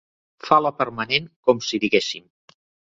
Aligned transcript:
Fa 0.47 0.57
la 0.67 0.71
permanent, 0.79 1.29
com 1.51 1.63
si 1.69 1.85
diguéssim. 1.87 2.29